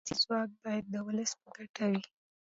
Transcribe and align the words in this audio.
سیاسي 0.07 0.21
ځواک 0.25 0.49
باید 0.63 0.85
د 0.93 0.95
ولس 1.07 1.31
په 1.41 1.47
ګټه 1.57 1.85
وي 1.91 2.01